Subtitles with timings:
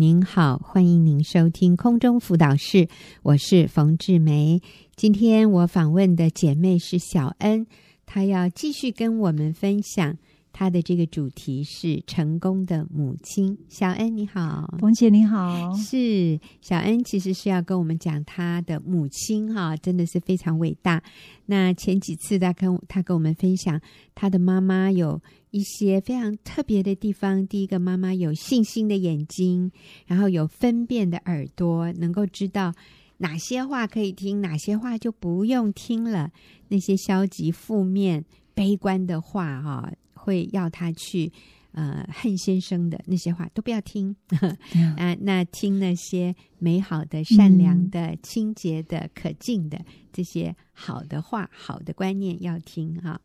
[0.00, 2.88] 您好，欢迎您收听空中辅导室，
[3.22, 4.62] 我是冯志梅。
[4.96, 7.66] 今天我访问的姐妹是小恩，
[8.06, 10.16] 她要继续跟我们分享。
[10.60, 21.02] 他的这个主题是成功的母亲，小恩你好，冯姐你好，是小恩其实是要跟我们讲他的母亲哈，真的是非常伟大。
[21.46, 23.80] 那前几次他跟他跟我们分享，
[24.14, 25.18] 他的妈妈有
[25.50, 27.46] 一些非常特别的地方。
[27.46, 29.72] 第一个，妈妈有信心的眼睛，
[30.04, 32.74] 然后有分辨的耳朵，能够知道
[33.16, 36.30] 哪些话可以听，哪些话就不用听了。
[36.68, 39.90] 那些消极、负面、悲观的话哈。
[40.22, 41.32] 会要他去，
[41.72, 44.14] 呃，恨先生的那些话都不要听，
[44.96, 49.80] 啊、那听那些美好的、善良的、嗯、清洁的、可敬的
[50.12, 53.20] 这些好的话、好的观念要听哈。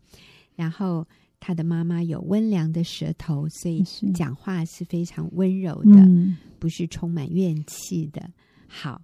[0.55, 1.05] 然后
[1.39, 8.31] 他的妈妈有温良的舌头，所以讲话是非常温柔的，嗯、不是充满怨气的。
[8.67, 9.01] 好，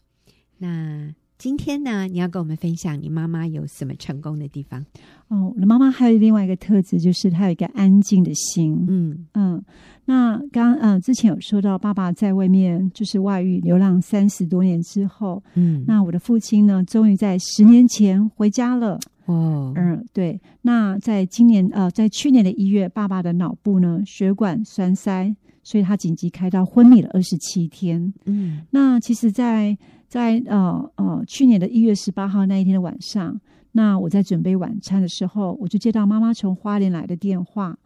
[0.58, 1.14] 那。
[1.38, 4.86] 今天呢，你要跟我们分享你妈妈有什么成功的地方？
[5.32, 8.86] 哦，我的妈妈还有另外一个特质，就是她有一个安静的心。
[8.90, 9.64] 嗯嗯，
[10.04, 19.00] 那刚嗯、呃、之前有说到，爸爸在外面就是外遇流浪三十多年之后，嗯，那我的父亲呢，终于在十年前回家了。
[19.26, 20.38] 哦，嗯，对。
[20.62, 28.14] 那在今年呃，在去年的一月，爸爸的脑部呢血管栓塞，所以他紧急开刀昏迷了二十七天。
[28.26, 29.78] 嗯，那其实，在
[30.10, 33.40] 在呃呃去年的一月十八号那一天的晚上，
[33.74, 37.78] 那我在准备晚餐的时候，我就接到妈妈从花莲来的电话。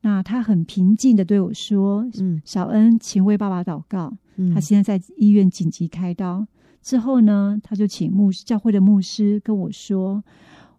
[0.00, 4.12] 那她很平静的对我说：“嗯，小恩，请为爸爸祷告。
[4.36, 6.46] 嗯，他现在在医院紧急开刀。
[6.82, 10.22] 之后呢，他就请牧师教会的牧师跟我说，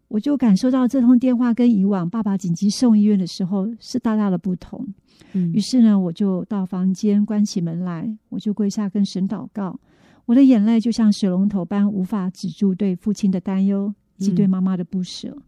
[0.07, 4.87] 我就感受到这通电话跟以往爸爸紧急送医院的时候是大大的不同。
[5.33, 9.80] 嗯，于是呢，我就到房间关起门来，我就跪下跟神祷告。”
[10.25, 15.29] 我的眼泪就像水龙头般无法止住对父亲的担忧以及对妈妈的不舍。
[15.29, 15.41] 嗯、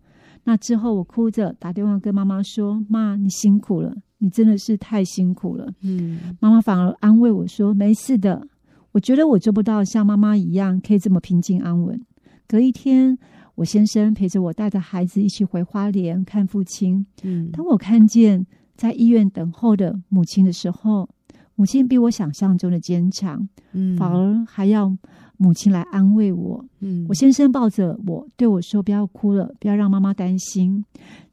[0.45, 8.47] 那之后，我哭着打电话跟妈妈说：“妈，你辛苦了，你真的是太辛苦了。”嗯，妈妈反而安慰我说：“没事的，
[8.91, 11.99] 我觉得我做不到像妈妈一样可以这么平静安稳。”
[12.47, 13.17] 隔一天，
[13.55, 17.05] 我先生陪着我带着孩子一起回花莲看父亲。
[17.23, 18.45] 嗯，当我看见
[18.75, 21.07] 在医院等候的母亲的时候，
[21.55, 24.97] 母亲比我想象中的坚强，嗯，反而还要
[25.41, 26.63] 母亲来安慰我。
[26.81, 30.85] 嗯，我先生抱着我对我说：“不要哭了，不要让妈妈担心。”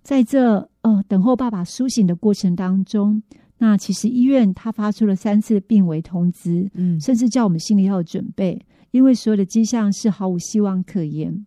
[0.02, 3.22] 在这呃等候爸爸苏醒的过程当中，
[3.58, 8.58] 那其实医院他发出了三次病危通知，嗯，甚至叫我们心里要有准备，
[8.92, 11.46] 因为所有的迹象是毫无希望可言。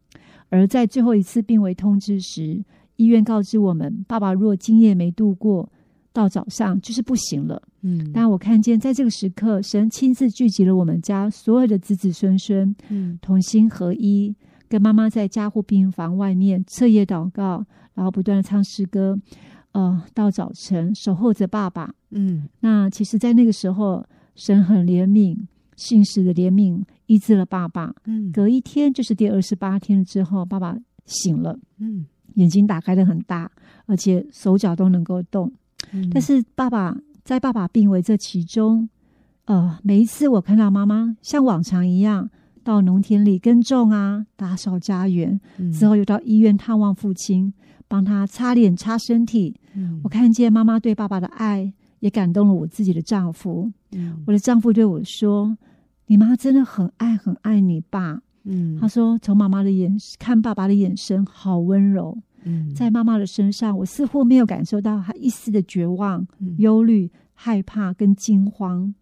[0.49, 2.63] 而在最后一次病危通知时，
[2.97, 5.71] 医院告知我们，爸爸若今夜没度过。
[6.13, 14.35] 到早上就是不行了，嗯，但我看见在这个时刻，神亲自聚集了我们家所有的子子孙孙，嗯，同心合一，
[14.67, 19.17] 跟妈妈在加护病房外面彻夜祷告，然后不断的唱诗歌，
[19.71, 24.05] 呃，到早晨守候着爸爸，嗯，那其实，在那个时候，
[24.35, 25.37] 神很怜悯，
[25.77, 33.49] 信使的怜悯医治了爸爸，嗯，隔一天就是第二十八天之后，爸爸醒了，嗯，眼睛打开的很大，
[33.85, 35.49] 而且手脚都能够动。
[36.11, 38.89] 但是爸爸在爸爸病危这其中，
[39.45, 42.29] 呃，每一次我看到妈妈像往常一样
[42.63, 47.53] 到农田里耕种啊，打扫家园，嗯、之后又到医院探望父亲，
[47.87, 49.55] 帮他擦脸擦身体。
[49.73, 53.71] 嗯、我看见妈妈对爸爸的爱，也感动了我自己的丈夫。
[53.91, 55.57] 嗯、我的丈夫对我说
[56.07, 68.93] ：“你妈真的很爱很爱你爸。”嗯，他说：“从妈妈的眼看爸爸的眼神好温柔。”嗯，在妈妈的身上，我似乎没有感受到她一丝的绝望、嗯、忧虑、害怕跟惊慌。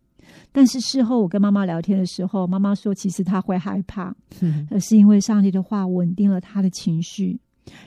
[0.52, 7.40] 但是事后我跟妈妈聊天的时候，妈妈说，其实她会害怕，嗯、而是因为上帝的话稳定了她的情绪，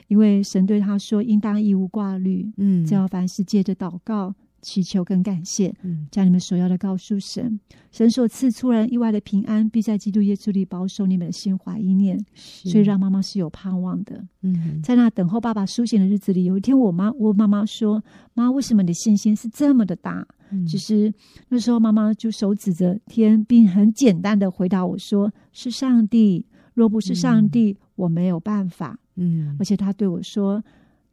[0.07, 4.33] 因为神对她说，应当一无挂虑，嗯，只要凡事借着祷告。
[4.63, 7.59] 祈求跟感谢，嗯，将你们所要的告诉神，
[7.91, 14.25] 神所赐出人意外的平安，必在基督耶稣里保守你们的心怀意念，所以让妈妈是有盼望的。
[14.41, 21.13] 嗯，在那等候爸爸苏醒的日子里，有一天我妈我妈妈说：“妈，为什么你的信心是这么的大？”嗯，其实
[21.49, 30.63] 那时候妈妈就手指着天，并很简单的回答我说：“是上帝，若不是上帝，嗯、我没有办法。”嗯，而且她对我说。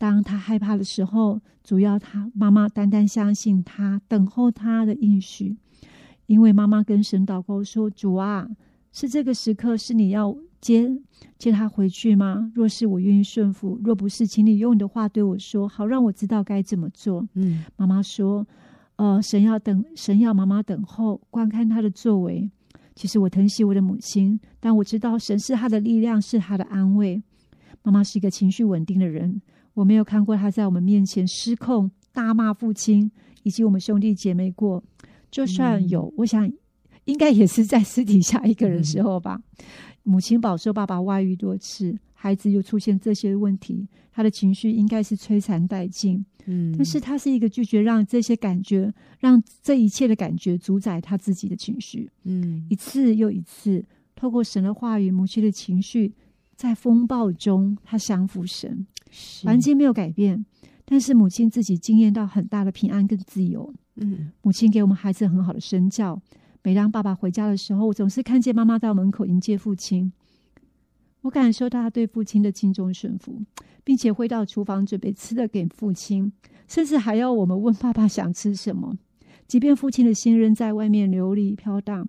[0.00, 5.58] 当他害怕的时候，主要他妈妈单单相信他，等候他的应许。
[6.24, 8.48] 因为妈妈跟神祷告说：“主啊，
[8.92, 10.90] 是这个时刻是你要接
[11.36, 12.50] 接他回去吗？
[12.54, 18.46] 若是我愿意顺服，若不是，请你用你的话对我说，好让我知道该怎么做。”嗯，妈妈说
[18.96, 22.50] ：“呃，神要等，神要妈妈等候，观看他的作为。
[22.94, 27.22] 其实我疼惜我的母亲，但我知道神是他的力量，是他的安慰。
[27.82, 29.40] 妈妈是一个情绪稳定的人，
[29.80, 33.10] 我没有看过他在我们面前失控大骂父亲
[33.44, 34.84] 以及我们兄弟姐妹过。
[35.30, 36.52] 就算有，嗯、我想
[37.04, 39.40] 应该也是在私底下一个人的时候吧。
[39.58, 39.64] 嗯、
[40.02, 46.22] 母亲饱受爸爸外遇多次，孩子又出现这些问题，他的情绪应该是摧残殆尽。
[46.44, 52.10] 嗯，但是他是一个拒绝让这些感觉，让这一切的感觉主宰他自己的情绪。
[52.24, 53.82] 嗯，一次又一次，
[54.14, 56.12] 透过神的话语，母亲的情绪
[56.60, 58.86] 在风暴中，他降服神，
[59.42, 60.44] 环境没有改变，
[60.84, 63.72] 但是母亲自己经验到很大的平安跟自由。
[63.96, 66.20] 嗯，母亲给我们孩子很好的身教。
[66.62, 70.12] 每当爸爸回家的时候，我总是看见妈妈到门口迎接父亲。
[71.22, 73.40] 我感受到他对父亲的敬重顺服，
[73.82, 76.30] 并且会到厨房准备吃的给父亲，
[76.68, 78.94] 甚至还要我们问爸爸想吃什么。
[79.48, 82.06] 即便父亲的心仍在外面流离飘荡，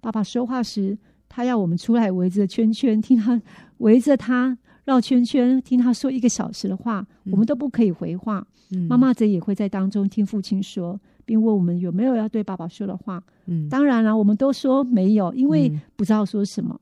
[0.00, 0.96] 爸爸说话时，
[1.34, 3.40] 他要我们出来围着圈圈听他
[3.78, 8.46] 围着他绕圈圈听他说一个小时的话，我们都不可以回话。
[8.72, 13.22] 嗯、妈妈则也会在当中听父亲说，并问我们有没有要对爸爸说的话。
[13.46, 16.78] 嗯、当然了，我们都说没有，因为不知道说什么。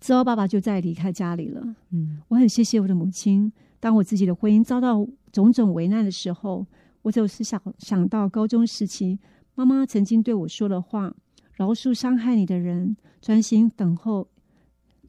[0.00, 1.60] 之后，爸爸就再离开家里了。
[1.90, 3.52] 嗯，我很谢谢我的母亲。
[3.80, 6.64] 当我自己的婚姻遭到种种为难的时候，
[7.02, 9.18] 我总是想想到高中时期
[9.56, 11.12] 妈妈曾经对我说的话
[11.60, 14.26] ：“饶恕伤害你的人，专心等候，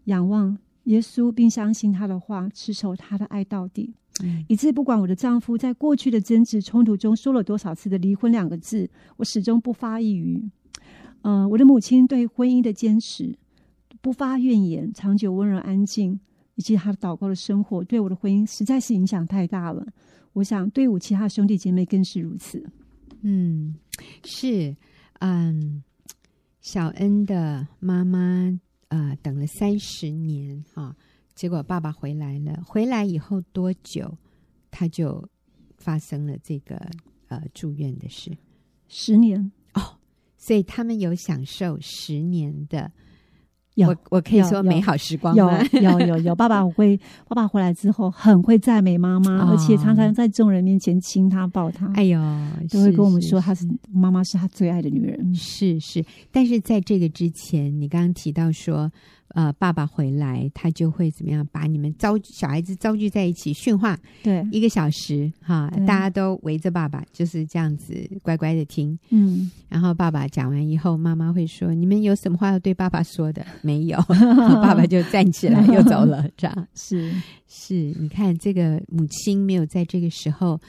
[0.04, 10.44] 仰望耶稣，并相信他的话，持守他的爱到底。”嗯，以致不管我的丈夫在过去的争执冲突中说了多少次的离婚两个字，我始终不发一语。
[11.22, 13.34] 嗯、呃，我的母亲对婚姻的坚持。
[14.02, 16.20] 不发怨言，长久温柔安静，
[16.56, 19.88] 以及她的祷告的生活，对我的婚姻实在是影响太大了。
[20.34, 22.62] 我想，对我其他兄弟姐妹更是如此。
[23.22, 23.74] 嗯，
[24.26, 24.76] 是，
[25.20, 25.82] 嗯，
[26.62, 28.20] 小恩的妈妈
[28.88, 30.96] 啊、呃，等了三十年哈、哦，
[31.34, 32.64] 结果爸爸回来了。
[32.64, 34.16] 回来以后多久，
[34.70, 35.28] 他就
[35.78, 36.76] 发生了这个
[37.28, 38.38] 呃住院的事？
[38.88, 39.98] 十年哦，
[40.38, 42.92] 所以他们有享受十年的。
[43.82, 45.50] 有我我可以说美好时光有
[45.82, 46.98] 有有有，爸爸会
[47.28, 51.92] 爸爸回来之后很会赞美妈妈，哦、而且常常在众人面前亲她抱她。
[51.96, 52.20] 哎呦，
[52.70, 55.36] 都会跟我们说她是妈妈是她最爱的女人。
[55.36, 58.92] 是是，但是在这个之前，你刚刚提到说。
[59.34, 61.48] 呃，爸爸回来，他就会怎么样？
[61.52, 68.98] 把你们招小孩子招聚在一起训话，对，一个小时哈，大家都围着爸爸，就是这样子乖乖的听。
[69.10, 73.98] 嗯，然后爸爸讲完以后，妈妈会说：“你们有什么话要对爸爸说的？”没有，
[74.62, 76.28] 爸爸就站起来又走了。
[76.36, 77.12] 这样是
[77.48, 80.60] 是，你看这个母亲没有在这个时候，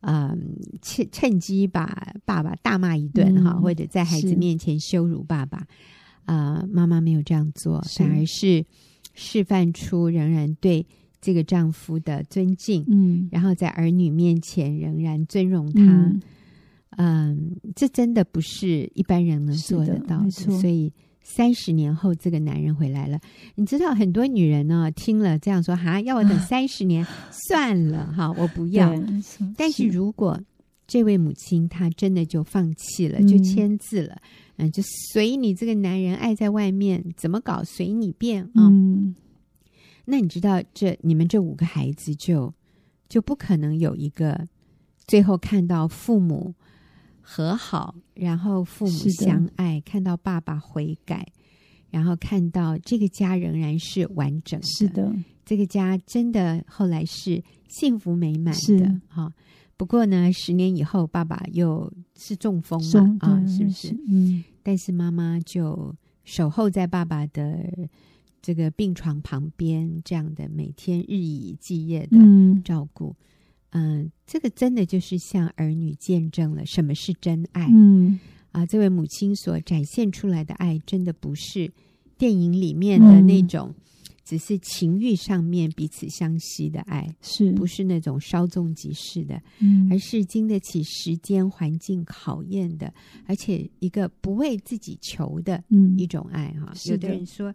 [0.00, 0.38] 嗯、呃，
[0.82, 5.66] 趁趁机把爸爸大骂一顿哈，嗯、或者在孩子面前羞辱爸爸。
[6.24, 8.64] 啊、呃，妈妈没有这样做，反而是
[9.14, 10.86] 示范出仍然对
[11.20, 16.20] 这个丈夫的尊敬，嗯，然后在儿女面前仍然尊荣他，嗯、
[16.96, 17.36] 呃，
[17.76, 20.30] 这真的不是一般人能做得到的。
[20.30, 20.92] 所以
[21.22, 23.20] 三十年后，这个男人回来了。
[23.54, 28.92] 你知道，很多女人呢，听了这样说，哈，要我等三十年，啊、算了，哈，我不要。
[29.56, 30.40] 但是如果
[30.86, 34.14] 这位母亲她真的就放弃了，就签字了。
[34.14, 34.82] 嗯嗯，就
[35.12, 38.68] 随你这个男人爱在外面怎么搞，随你便啊。
[38.68, 39.14] 嗯，
[40.04, 42.52] 那你知道这你们这五个孩子就
[43.08, 44.46] 就不可能有一个
[45.06, 46.54] 最后看到父母
[47.22, 51.26] 和好，然后父母相爱，看到爸爸悔改，
[51.88, 54.66] 然后看到这个家仍然是完整的。
[54.66, 55.10] 是的，
[55.46, 59.00] 这个家真的后来是幸福美满的。
[59.08, 59.32] 哈。
[59.82, 63.88] 不过呢，十年以后，爸爸又是中风了，啊，是不是？
[64.06, 67.68] 嗯，但是妈妈就守候在爸爸的
[68.40, 72.16] 这个病床旁边，这样的每天日以继夜的
[72.62, 73.16] 照顾，
[73.70, 77.68] 嗯、呃，这个真的就是向儿女见证了什么是真爱。
[77.68, 78.20] 嗯，
[78.52, 81.72] 啊，这位母亲所展现出来的爱，真的不是
[82.16, 83.74] 电影里面的那种。
[83.76, 83.82] 嗯
[84.32, 89.38] 只是情欲上面彼此相吸的爱，是不是那种稍纵即逝的？
[89.58, 92.90] 嗯，而是经得起时间环境考验的，
[93.26, 95.62] 而且一个不为自己求的
[95.98, 96.72] 一种爱哈。
[96.72, 97.54] 嗯、有的人说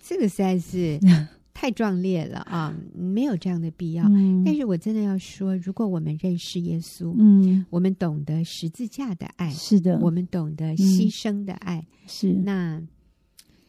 [0.00, 0.98] 这个实在是
[1.54, 4.04] 太壮烈了啊，没有这样的必要。
[4.08, 12.82] 嗯、但是我真的要说，如果我们认识耶稣，嗯，我们懂得十字架的爱，是的，我们懂得牺牲的爱，嗯、是那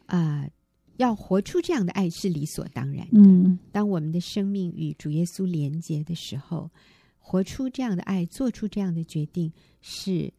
[0.07, 0.41] 啊。
[0.41, 0.51] 呃
[0.98, 3.20] 要活出这样的爱是理所当然的。
[3.20, 6.70] 嗯，当我们的生命与主耶稣连结的时候，
[7.18, 9.51] 活出这样的爱，做出这样的决定
[9.82, 10.32] 是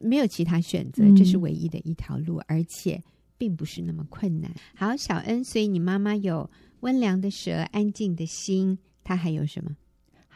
[0.00, 3.02] 没有其他选择，这是唯一的一条路，嗯、而且
[3.38, 4.52] 并不是那么困难。
[4.74, 6.48] 好，小恩，所以你妈妈有
[6.80, 9.76] 温良的舌，安静的心，她还有什么？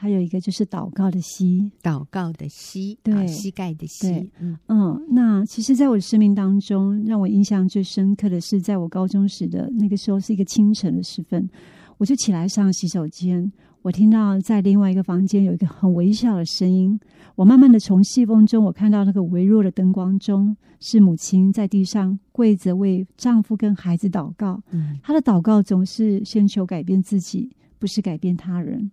[0.05, 4.31] 还有一个就是祷告的膝，祷告的膝，对，膝盖的膝。
[4.39, 11.49] 嗯嗯，那其实，在我的生命当中，让我印象最深刻的是，在我高中时的那个时候，是一个清晨的时分，
[11.97, 17.01] 我就起来上洗手间，我听到在另外一个房间有一个很微小的声音，
[17.35, 24.63] 我慢慢的从细缝中，我看到那个微弱的灯光中，是母亲在地上跪着为丈夫跟孩子祷告。
[24.71, 28.91] 嗯，她的祷告总是先求改变自己，不是改变他人。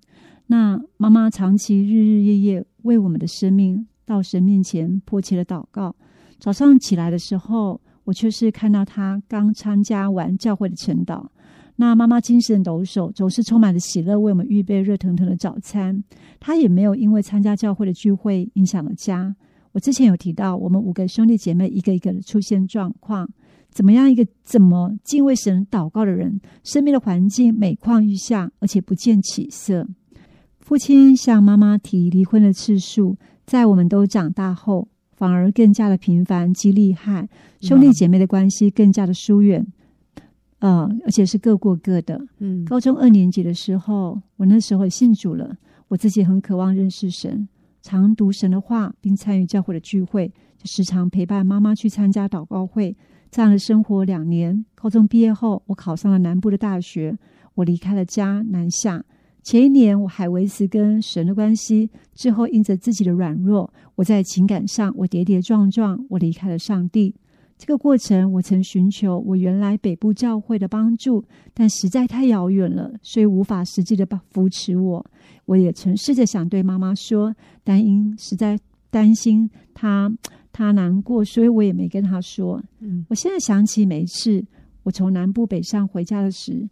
[0.51, 5.95] 那妈妈长期日日夜夜为我们的生命到神面前迫切的祷告。
[6.39, 11.25] 早上起来的时候，我却是看到她刚参加完教会的晨祷。
[11.77, 16.03] 那妈妈精神抖擞，总是充满了喜乐，为我们预备热腾腾的早餐。
[16.37, 19.33] 她也没有因为参加教会的聚会影响了家。
[19.71, 23.25] 我之前有提到，我们五个兄弟姐妹一个一个的出现状况，
[23.69, 29.87] 怎么样一个怎么敬畏神祷告的人，生命的环境每况愈下，而且不见起色。
[30.61, 37.27] 父亲向妈妈提离婚的次数，在我们都长大后，反而更加的频繁及厉害。
[37.59, 39.65] 兄弟姐妹的关系更加的疏远，
[40.59, 42.21] 呃，而且是各过各的。
[42.37, 45.57] 嗯，高中二年级的时候，我那时候信主了，
[45.89, 47.49] 我自己很渴望认识神，
[47.81, 52.95] 常读神的话，并参与教会的聚会，就时常陪伴妈妈去参加祷告会。
[53.29, 57.17] 这样的生活两年，高中毕业后，我考上了南部的大学，
[57.55, 59.03] 我离开了家南下。
[59.43, 67.15] 前一年我还维持跟神的关系，之后因着自己的软弱，我在情感上我跌跌撞撞，我离开了上帝。
[67.57, 75.05] 这个过程，我曾寻求我原来北部教会的帮助，但实在太遥远了，所以无法实际的帮扶持我。
[75.45, 80.11] 我也曾试着想对妈妈说，但因实在担心她
[80.51, 82.63] 她难过，所以我也没跟她说。
[82.79, 84.43] 嗯，我现在想起每一次
[84.83, 86.67] 我从南部北上回家的时，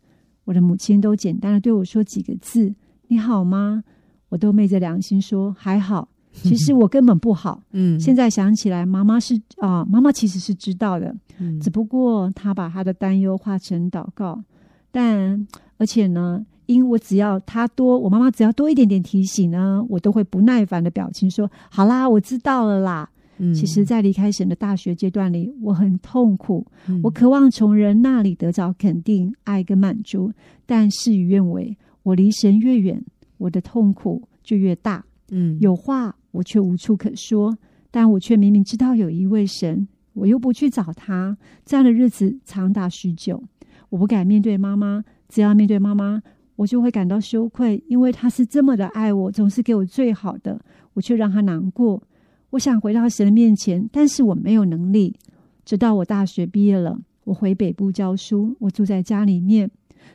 [0.49, 2.73] 我的母亲都简单的对我说几个字
[3.07, 3.83] ：“你好吗？”
[4.29, 6.09] 我都昧着良心说还好。
[6.33, 7.61] 其实我根本不好。
[7.71, 14.43] 嗯，现在想起来，妈妈是啊，妈妈其实是知道的，嗯，只不过她把她的担忧化成祷告。
[14.89, 23.07] 但而且呢，因为我只要她多，我妈妈只要多一点点提醒呢，我都会不耐烦的表情说：“好啦，我知道了啦。”
[23.53, 26.65] 其实，在离开神的大学阶段里，我很痛苦。
[26.87, 30.31] 嗯、我渴望从人那里得着肯定、爱跟满足，
[30.65, 31.77] 但事与愿违。
[32.03, 33.03] 我离神越远，
[33.37, 35.05] 我的痛苦就越大。
[35.31, 37.57] 嗯，有话我却无处可说，
[37.91, 41.37] 但我却明明知道有一位神，我又不去找他。
[41.65, 43.43] 这样的日子长达许久，
[43.89, 45.03] 我不敢面对妈妈。
[45.27, 46.21] 只要面对妈妈，
[46.55, 50.59] 我就会感到羞愧，因为她是这么的爱我，总是给我最好的，
[50.93, 52.01] 我却让她难过。
[52.51, 55.15] 我想回到神的面前，但是我没有能力。
[55.63, 59.69] 直到我大学毕业了，我回北部教书，我住在家里面，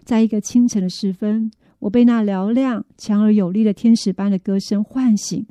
[0.05, 5.47] 在一个清晨的时分，我被那嘹亮、强而有力的天使般的歌声唤醒，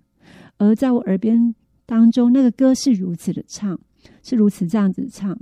[0.58, 3.80] 而在我耳边当中，那个歌是如此的唱，
[4.22, 5.40] 是如此这样子唱：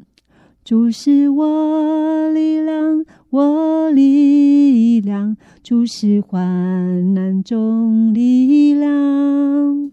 [0.63, 9.90] 主是我力量，我力量，主是患难中力量。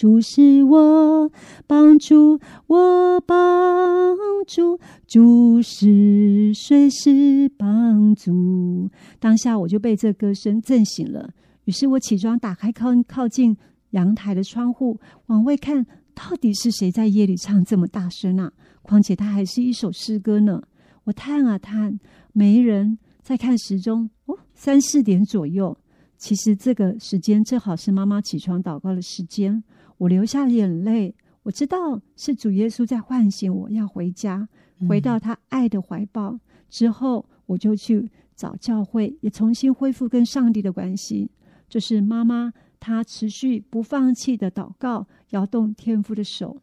[0.00, 1.30] 主是我
[1.66, 4.16] 帮助，我帮
[4.46, 8.88] 助，主是随时帮助。
[9.18, 11.28] 当下我就被这歌声震醒了，
[11.66, 13.54] 于是我起床，打开靠靠近
[13.90, 18.50] 阳台的窗户，往外看，到底是谁在夜里唱这么大声啊？
[18.80, 20.62] 况且它还是一首诗歌呢。
[21.04, 22.00] 我叹啊叹，
[22.32, 25.76] 没人在看时钟，哦，三四点左右。
[26.16, 29.62] 其实这个时间正好是妈妈起床祷告的时间。
[30.00, 34.48] 我流下了眼泪，我知道是主耶稣在唤醒我，要回家，
[34.88, 36.30] 回到他爱的怀抱。
[36.30, 36.40] 嗯、
[36.70, 41.30] 之后，我就去找教会，也重新恢复跟上帝的关系。
[41.68, 46.56] 这、就是妈妈她持续不放弃的祷告，摇动天父的手。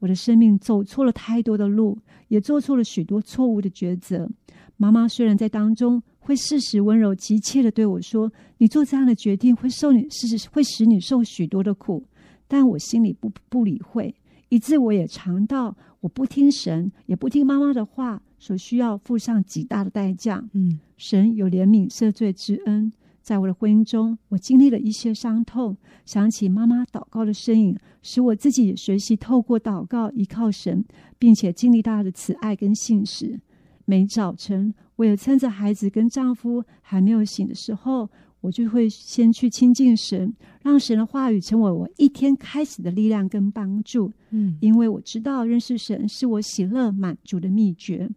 [0.00, 1.96] 我的生命走错了太多的路，
[2.28, 4.28] 也做错了许多错误的抉择。
[4.76, 12.04] 妈妈虽然在当中会适时温柔急切的对我说：“你做这样的决定会受你，是会使你受许多的苦。”
[12.52, 14.14] 但我心里不不理会，
[14.50, 20.46] 以致我也尝到我不听神，也不听妈妈的话，所需要付上极大的代价。
[20.52, 22.92] 嗯，神有怜悯赦罪之恩，
[23.22, 25.74] 在我的婚姻中，我经历了一些伤痛。
[26.04, 30.84] 想起妈妈祷告的身影，使我自己也学习透过祷告依靠神，
[31.18, 33.40] 并且经历大的慈爱跟信实。
[33.86, 38.10] 每早晨，我也趁着孩子跟丈夫还没有醒的时候。
[38.42, 44.12] 我就会先去亲近神，让神的话语成为我一天开始的力量跟帮助。
[44.30, 48.10] 嗯，因为我知道认识神是我喜乐满足的秘诀。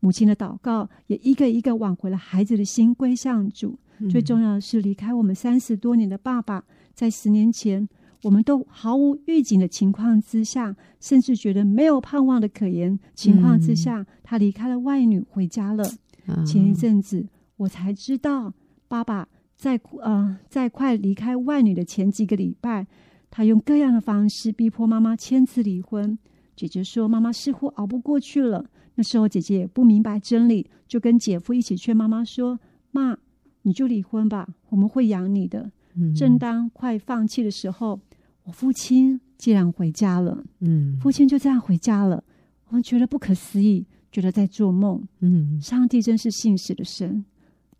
[0.00, 3.78] 母亲的祷告也一个一个挽回了孩子的心归向主。
[4.00, 7.88] 嗯、最重要的是，离开我们三十多年的爸爸，在十年前，
[8.24, 15.84] 我们都毫无预警的情况之下，甚至觉得没有盼望的可言情况之下，嗯、他离开了外女回家了。
[16.26, 18.52] 嗯、前一阵子，我才知道
[18.88, 19.28] 爸爸。
[19.58, 22.86] 在呃，在快离开外女的前几个礼拜，
[23.28, 26.16] 他用各样的方式逼迫妈妈签字离婚。
[26.54, 28.64] 姐姐说，妈妈似乎熬不过去了。
[28.94, 32.58] 那时候姐姐也不明白真理，就跟姐夫一起劝妈妈说
[32.92, 33.16] ：“妈，
[33.62, 35.70] 你就离婚吧，我们会养你的。
[35.96, 38.00] 嗯”正当快放弃的时候，
[38.44, 40.44] 我父亲竟然回家了。
[40.60, 42.22] 嗯，父亲就这样回家了。
[42.68, 45.02] 我们觉得不可思议，觉得在做梦。
[45.20, 47.24] 嗯，上帝真是信实的神。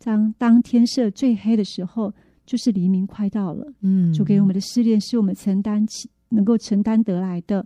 [0.03, 2.13] 当当天色最黑的时候，
[2.45, 3.73] 就是黎明快到了。
[3.81, 7.65] 嗯，主给我们的试炼是我们承担起，能够承担得来的。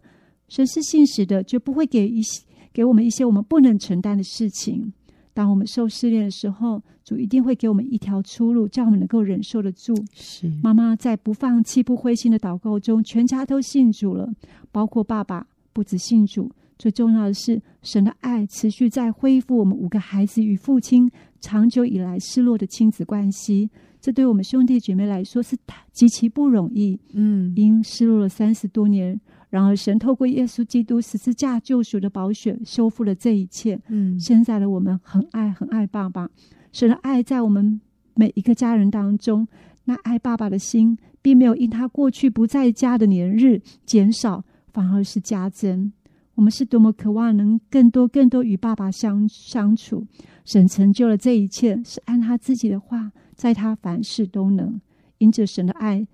[0.49, 4.91] 神是信实的，就不会给一些给我们一些我们不能承担的事情。
[5.33, 9.95] 当我们受试炼的时候，主一定会给我们一条出路，叫我们能够忍受得住。
[10.13, 14.31] 是妈妈在不放弃、不灰心的祷告中，全家都信主了，
[14.71, 16.51] 包括爸爸，不止信主。
[16.77, 21.09] 最重要的是，神的爱持续在恢复我们五个孩子与父亲
[21.43, 23.69] 长久以来失落的亲子关系。
[23.99, 25.57] 这对我们兄弟姐妹来说是
[25.91, 26.97] 极其不容易。
[27.11, 29.19] 嗯，因失落了三十多年，
[29.49, 33.77] 然而神透过耶稣基督十字架救赎的宝血修复了这一切。
[33.89, 36.29] 嗯，现在的我们很爱很爱爸爸，
[36.71, 37.81] 神的爱在我们
[38.15, 39.45] 每一个家人当中，
[39.83, 45.91] 那爱爸爸的心并没有因他过去不在家的年日减少，反而是加增。
[46.35, 50.05] 我们是多么渴望能更多、更多与爸爸相相处。
[50.43, 54.81] 神成就了这一切，是按他自己的话，在他凡事都能。
[55.19, 56.05] 因着神的爱，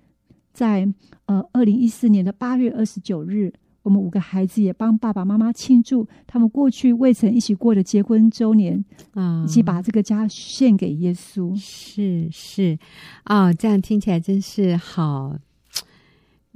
[0.52, 0.92] 在
[1.24, 8.84] 呃二零一四年的八月二十九日，我们五个孩子也帮爸爸妈妈庆祝他们过去未曾一起过的结婚周年
[9.14, 11.56] 啊，以及把这个家献给耶稣。
[11.56, 12.78] 是是
[13.24, 15.34] 啊、哦，这样听起来真是好，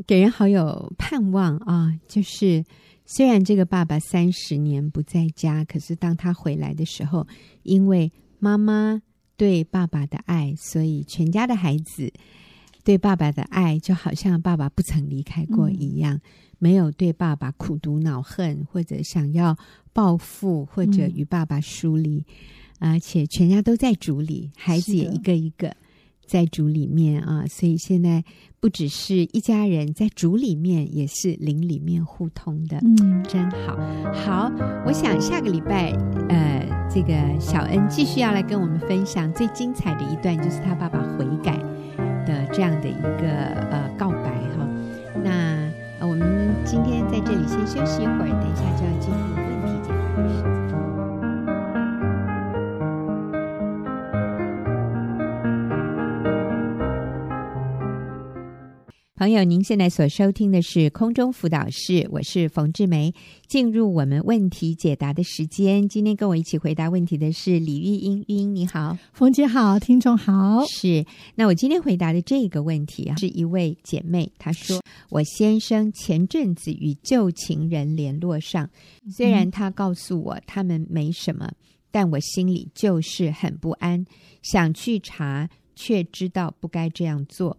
[0.06, 1.98] 给人好有盼望啊！
[2.06, 2.62] 就是。
[3.06, 7.26] 虽然这个爸爸三十年不在家，可是当他回来的时候，
[7.62, 9.02] 因为妈妈
[9.36, 12.12] 对爸爸的爱，所以全家的孩子
[12.82, 16.20] 对爸爸的爱，就好像爸爸不曾离开过一样，嗯、
[16.58, 19.56] 没有对爸爸苦读恼恨，或者想要
[19.92, 22.24] 报复，或者与爸爸疏离，
[22.78, 25.76] 嗯、而且全家都在主里，孩子也一个一个。
[26.26, 28.24] 在主里面啊，所以现在
[28.60, 33.76] 不只是一家人在主里面，也是灵里面互通的，嗯，真好。
[34.12, 34.52] 好，
[34.86, 35.90] 我想下个礼拜，
[36.28, 41.56] 呃，这个小恩继续要来跟我们分享最精彩的一段，就是他爸爸悔改
[42.26, 43.28] 的这样的一个
[43.70, 44.66] 呃告白哈。
[45.22, 50.53] 那我们今天在这里先休息一会儿，等一下就要进入问题解答
[59.16, 63.14] 朋友，您现在所收听的是空中辅导室，我是冯志梅。
[63.46, 70.64] 进入我们问题解答的时间，今天跟我一起回答问题的是李玉英，玉英你好，冯姐好，听众好。
[70.66, 78.68] 是，那我今天回答的这个问题啊，是一位姐妹，她说我先生前阵子与旧情人联络上，
[79.12, 81.48] 虽然他告诉我他们没什么，
[81.92, 84.04] 但我心里就是很不安，
[84.42, 87.56] 想去查，却知道不该这样做。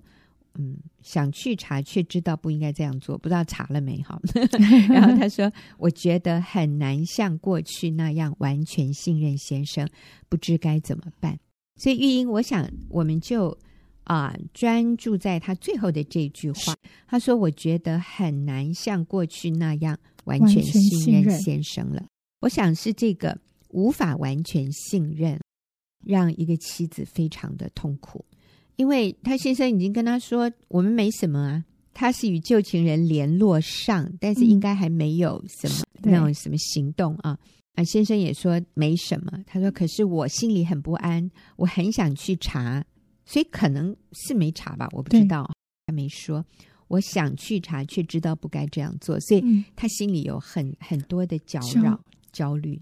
[0.57, 4.01] 嗯，想去查，却知道不应该这样做，不知道查了没？
[4.01, 4.21] 好，
[4.89, 9.87] 然后他说：“我觉得很难像过去那样完全信任先生，
[10.29, 11.37] 不知该怎么办。”
[11.75, 13.49] 所以玉英，我想我们就
[14.05, 16.73] 啊、呃、专注在他最后的这句话。
[17.05, 22.05] 他说：“我觉得很难像过去那样完全信任先生了。”
[22.39, 23.37] 我想是这个
[23.69, 25.37] 无法完全信任，
[26.05, 28.23] 让一个妻子非常的痛苦。
[28.75, 37.37] 因为他先生已经跟他说，我们没什么啊，他是与旧情人联络上，但是应该还没有什么那种什么行动啊。
[37.75, 42.83] 啊，先生也说没什么，他说可是我心里很不安，我很想去查，
[43.25, 45.49] 所以可能是没查吧，我不知道，
[45.85, 46.45] 他没说。
[46.87, 49.43] 我想去查，却知道不该这样做，所以
[49.75, 51.99] 他心里有很很多的搅扰、
[52.31, 52.79] 焦虑。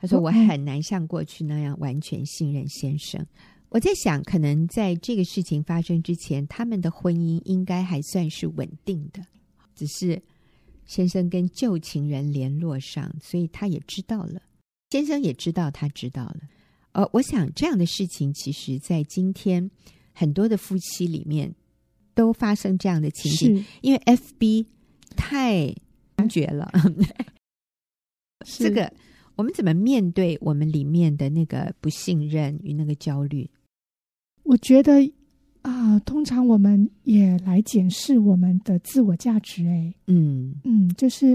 [0.00, 3.24] 他说我很难像过去那样完全信任先生。
[3.72, 9.26] 我在想，可能在这个事情发生之前，他们的婚姻应该还算是稳定的，
[9.74, 10.20] 只是
[10.84, 14.42] 先生跟旧情人联络上，所以他也知道了，
[14.90, 16.40] 先生也知道他知道了。
[16.92, 19.70] 呃，我想这样的事情，其实在今天
[20.12, 21.54] 很多的夫妻里面
[22.14, 24.66] 都发生这样的情景，因为 FB
[25.16, 25.74] 太
[26.28, 26.70] 绝了。
[28.44, 28.92] 这个
[29.34, 33.48] 我们怎么面对我们里面的那个不信任与那个焦虑？
[34.42, 35.00] 我觉得
[35.62, 39.66] 啊、呃，通常我们也来检视我们的自我价值。
[39.66, 41.34] 哎，嗯嗯，就是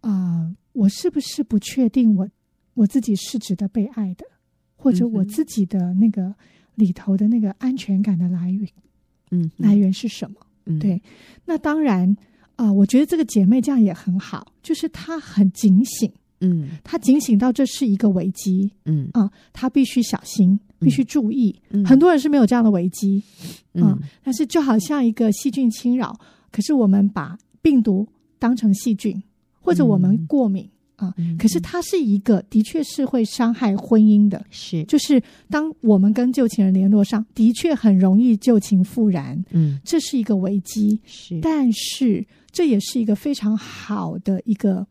[0.00, 2.28] 啊、呃，我是不是不确定我
[2.74, 4.24] 我自己是值得被爱的，
[4.76, 6.34] 或者我自己的那个
[6.74, 8.68] 里头的那个安全感的来源，
[9.30, 10.36] 嗯，来源是什么？
[10.66, 11.02] 嗯，对。
[11.44, 12.08] 那当然
[12.54, 16.12] 啊、呃，我觉得这个姐妹这样也很好，就是她很警醒。
[16.40, 21.54] 嗯，他警醒到这是一个危机，嗯啊，他必须小心，必须注意。
[21.70, 23.22] 嗯，很多人是没有这样的危机，
[23.74, 26.18] 嗯，啊，但是就好像一个细菌侵扰，
[26.50, 28.06] 可是我们把病毒
[28.38, 29.22] 当成细菌，
[29.60, 44.86] 或者我们过敏，嗯，啊，可是它是一个的确是会伤害婚姻的，是，就是当我们跟旧情人联络上，的确很容易旧情复燃，嗯，这是一个危机，是，但是这也是一个非常好的一个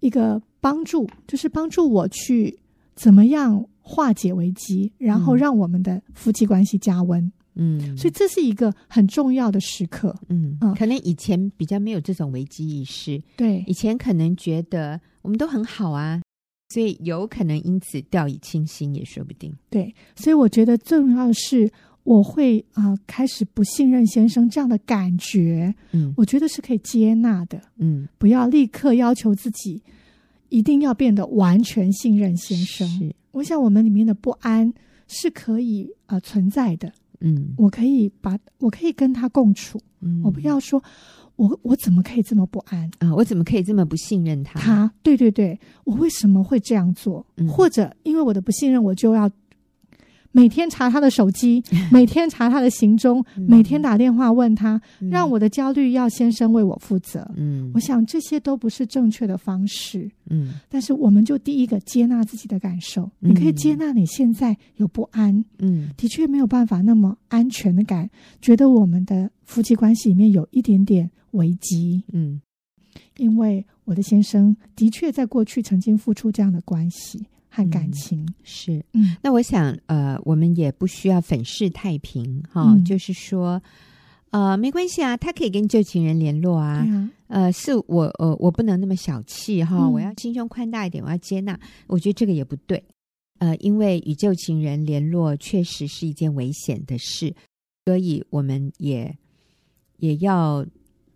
[0.00, 0.42] 一个。
[0.58, 2.58] 帮助就是帮助我去
[2.96, 7.32] 怎么样化解危机，然后让我们的夫妻关系加温。
[7.54, 10.12] 嗯，所以这是一个很重要的时刻。
[10.28, 13.22] 嗯，可能以前比较没有这种危机意识。
[13.36, 16.20] 对，以前可能觉得我们都很好啊，
[16.70, 19.54] 所以有可能因此掉以轻心也说不定。
[19.70, 21.70] 对，所以我觉得重要的是
[22.02, 25.72] 我会啊、呃、开始不信任先生这样的感觉。
[25.92, 27.62] 嗯，我觉得是可以接纳的。
[27.78, 29.80] 嗯，不要立刻要求自己。
[30.56, 32.88] 一定要变得完全信任先生。
[32.88, 34.72] 是，我想我们里面的不安
[35.06, 36.90] 是可以呃存在的。
[37.20, 39.78] 嗯，我可以把我可以跟他共处。
[40.00, 40.82] 嗯，我不要说
[41.36, 43.14] 我我怎么可以这么不安啊？
[43.14, 44.58] 我怎么可以这么不信任他？
[44.58, 47.26] 他对对对，我为什么会这样做？
[47.36, 49.30] 嗯，或者因为我的不信任，我就要。
[50.36, 54.78] 每天查他的手机， 每天查他的行踪，每天打电话问他，
[55.10, 57.26] 让我的焦虑要先生为我负责。
[57.36, 60.10] 嗯，我想这些都不是正确的方式。
[60.28, 65.42] 嗯，但是我们就第一个接纳自己的感受，你可以接纳你现在有不安。
[65.58, 68.10] 嗯，的确没有办法那么安全的感，
[68.42, 72.04] 觉得我们的夫妻关系里面有一点点危机。
[72.12, 72.42] 嗯，
[73.16, 77.26] 因为我的先生的确在过去曾经付出这样的关系。
[77.56, 83.62] 看感情、嗯、是，嗯，那我想，呃，我们也不需要粉饰太平哈，嗯、就是说，
[84.28, 92.84] 呃，没关系啊，他可以跟旧情人联络啊，嗯呃，是我，呃，我不能那么小气哈，嗯、我要心胸宽大一点，我要接纳，我觉得这个也不对，
[93.38, 97.34] 呃，因为与旧情人联络确实是一件危险的事，
[97.86, 99.16] 所以我们也
[99.96, 100.62] 也要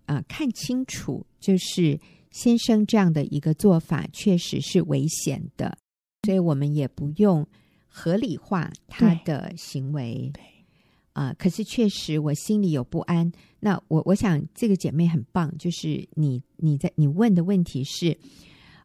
[0.07, 2.01] 啊、呃、看清楚，就是
[2.31, 5.77] 先生这样的一个做法确实是危险的。
[6.23, 7.47] 所以我们也不用
[7.89, 10.43] 合理化他的行为，对，
[11.15, 13.33] 啊、呃，可是确实我心里有不安。
[13.59, 18.17] 那我我想这个姐妹很棒，就是你你在你问的问题是，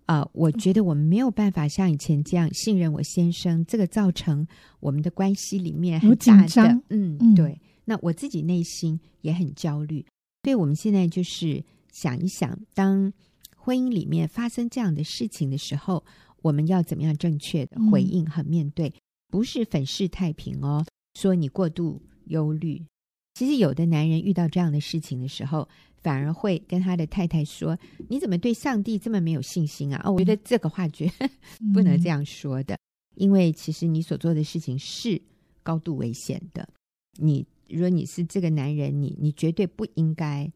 [0.06, 4.48] 啊、呃，我觉得我们没有办法像以前这样信任我先生，这个造成
[4.80, 6.82] 我们的关系里面很紧张。
[6.90, 7.60] 嗯，嗯对。
[7.84, 10.04] 那我自己内心也很焦虑。
[10.44, 13.12] 所以我们现在就是想一想，当
[13.58, 16.02] 婚姻里面发生这样的事情的时候。
[16.46, 18.94] 我们要怎么样正确的回应和面对？
[19.30, 22.86] 不是粉饰太平哦，说你过度忧虑。
[23.34, 25.68] 其实有的男人遇到这样的事情的时候，
[26.04, 27.76] 反而会跟他的太太说
[28.10, 31.12] ：“你怎么对上帝这么没有信心啊？”哦，我觉得这个话绝
[31.74, 32.78] 不能这样说的，
[33.16, 35.20] 因为其实你所做的事情是
[35.64, 36.70] 高度危险的。
[37.18, 40.50] 你如果你是这个男人，你你绝对不应该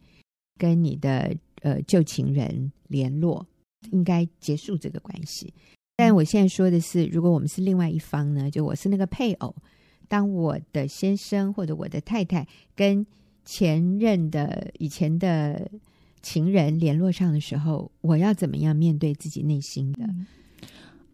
[0.59, 3.43] 跟你的呃旧情人联络，
[3.91, 5.51] 应该结束这个关系。
[5.99, 8.49] 但我现在说的是，如果我们是另外一方呢？
[8.49, 9.53] 就我是那个配偶，
[10.07, 13.05] 当我的先生或者我的太太跟
[13.43, 15.69] 前任的以前的
[16.21, 20.05] 情人联络上的时候，我要怎么样面对自己内心的？
[20.05, 20.25] 嗯、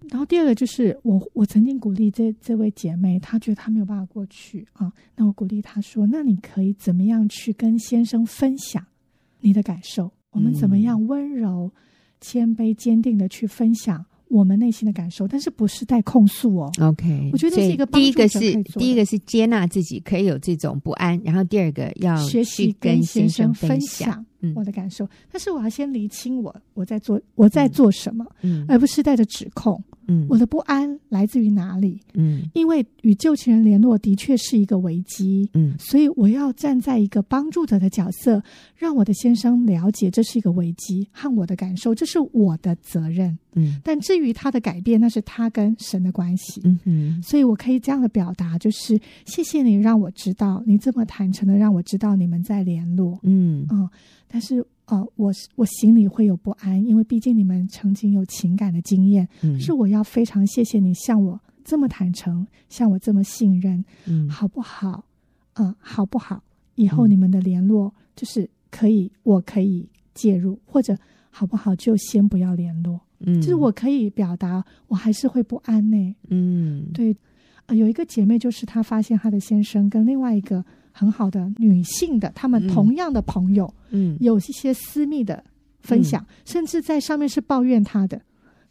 [0.09, 8.85] 然后第二个就是，我我曾经鼓励这这位姐妹，她觉得她没有办法过去啊，那我鼓励她说：“那你可以怎么样去跟先生分享
[9.39, 10.11] 你的感受？
[10.29, 11.71] 我们怎么样温柔、
[12.21, 16.71] 谦卑、坚定的去分享？”我们内心的感受，但是不是带控诉哦。
[16.81, 18.39] OK，我觉得是一个第一个是
[18.77, 31.99] 第一个是接纳自己可以有这种不安，然后第二个要学习跟先生分享我的感受，嗯、但是我要先厘清我我在做我在做什么，嗯，而不是带着指控，嗯，我的不安来自于哪里？
[32.13, 38.43] 嗯，因为与旧情人联络的确是一个危机，嗯，所以我要站在一个帮助者的角色，
[38.75, 43.79] 让我的先生了解这是一个危机和我的感受，这是我的责任，嗯。
[43.83, 47.21] 但至于他的改变，那是他跟神的关系，嗯嗯。
[47.21, 53.65] 所以我可以这样的表达，就是谢谢你让我知道，你这么坦诚的让我知道你们在联络，嗯。
[53.69, 53.89] 嗯。
[54.35, 54.59] 但是。
[54.87, 59.27] 哦、呃，我我心里会有不安，因为毕竟你们曾经有情感的经验。
[59.41, 65.03] 嗯，是我要非常谢谢你，像我这么坦诚，像我这么信任，嗯，好不好？
[65.53, 66.43] 嗯、呃，好不好？
[66.75, 70.95] 以后你们的联络就是可以，我可以介入，或者
[71.31, 71.75] 好不好？
[71.75, 73.01] 就先不要联络。
[73.21, 76.15] 嗯，就是我可以表达，我还是会不安呢。
[76.29, 77.17] 嗯，对，啊、
[77.67, 80.63] 呃，有一个姐妹，就是她发现她的先生跟另外一个。
[80.97, 85.43] 很好的女性的，他们同样的朋友，嗯，有一些私密的
[85.81, 88.21] 分享，嗯、甚至在上面是抱怨他的，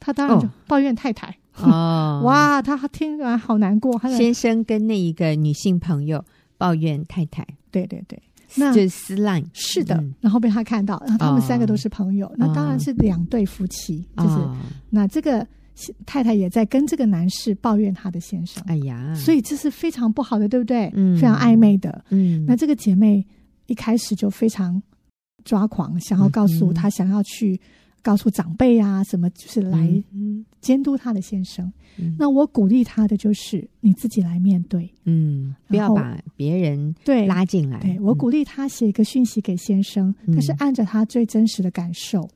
[0.01, 4.01] 他当然就抱怨太太哦， 哇，他听完好难过。
[4.17, 6.25] 先生跟那一个女性朋友
[6.57, 8.19] 抱怨太太，对对对，
[8.55, 14.37] 那就是撕烂，是的、嗯，然后被他看到，然后他们三个都是朋友，哦、那当然是两对夫妻，哦、就是
[14.89, 15.47] 那这个。
[16.07, 20.91] 太太也在跟这个男士抱怨他的先生，哎呀，所以这是非常不好的，对不对？
[20.95, 22.05] 嗯，非常暧昧的。
[22.11, 23.27] 嗯，那这个姐妹
[23.67, 24.81] 一开始就非常
[25.45, 27.61] 抓狂，想要告诉他，想要去
[28.03, 29.89] 告诉长辈啊，什么就是来
[30.61, 31.73] 监督他的先生。
[31.97, 37.81] 嗯，那我鼓励他的就是你自己来面对，嗯，不要把别人对拉进来。
[37.81, 42.29] 对，我鼓励他写一个讯息给先生，但是按着他最真实的感受。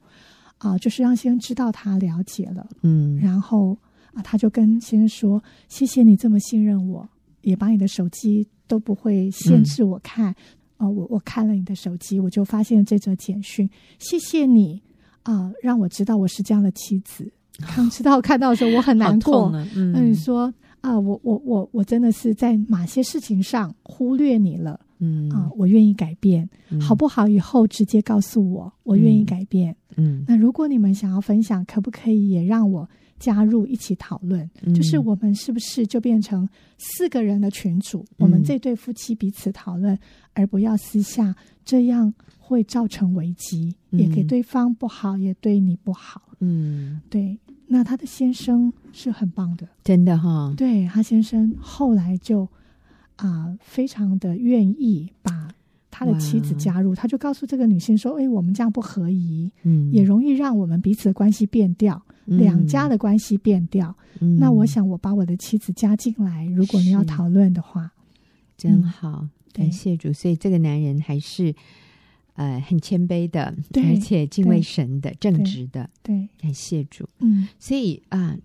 [0.59, 3.79] 啊，就是让先生知道他了解了，嗯，然后
[4.13, 7.09] 啊，他就跟先生说：“谢谢你这么信任我，
[7.43, 10.35] 也把你的手机都不会限制我看。
[10.79, 13.69] 嗯、啊，我我看了你的手机，我就发现这则简讯。
[14.01, 14.83] 谢谢你
[15.23, 17.31] 啊，让我知道我是这样的妻子。
[17.77, 19.51] 刚知道看到的时候，我很难过。
[19.51, 27.29] 那、啊、你、嗯、说啊，我我我我真的是在哪些事情上忽略你了？”嗯啊，我愿意改变，嗯，好不好？
[27.29, 29.75] 以后直接告诉我，我愿意改变。
[29.97, 34.49] 嗯，那如果你们想要分享，可不可以也让我加入一起讨论？
[34.63, 39.99] 嗯，就是我们是不是就变成四个人的群组，嗯，我们这对夫妻彼此讨论，
[40.35, 41.35] 而不要私下，
[41.65, 46.23] 这样会造成危机，嗯，也给对方不好，也对你不好。
[46.41, 47.39] 嗯，对。
[47.71, 50.55] 那他的先生是很棒的，真的哈，哦。
[50.57, 52.49] 对，他先生后来就。
[53.19, 55.55] 啊、呃，非常的愿意把
[55.91, 63.93] 他的妻子加入，他就告诉这个女性说：“哎，我们这样不合宜，嗯，也容易让我们彼此的关系变掉，嗯、两家的关系变掉。
[64.21, 67.93] 嗯、那我想，我把我的妻子加进来，如果你要讨论的话，
[68.57, 70.13] 真好，感谢主。
[70.13, 71.53] 所以这个男人还是
[72.35, 77.09] 呃很谦卑的，对，而且敬畏神的，正直的，对，对感谢主。
[77.19, 78.39] 嗯，所以啊、呃，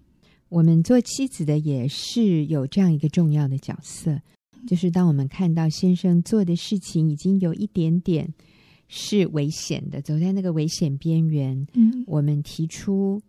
[0.49, 4.19] 我们做妻子的也是有这样一个重要的角色。
[4.65, 8.33] 就是当我们看到先生做的事情已经有一点点
[8.87, 13.21] 是危险的，走在那个危险边缘，嗯，我们提出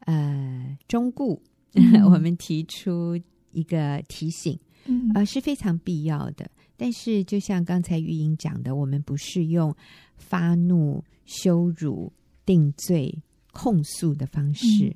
[0.00, 1.42] 呃忠固，
[1.74, 3.18] 嗯、 我们提出
[3.52, 6.50] 一个提醒，嗯，呃是非常必要的。
[6.76, 9.74] 但是就像刚才玉英讲的，我们不是用
[10.16, 12.12] 发怒、羞辱、
[12.44, 14.94] 定罪、控诉的方式，嗯、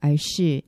[0.00, 0.64] 而是。